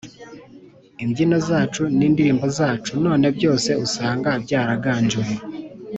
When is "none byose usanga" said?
3.05-4.29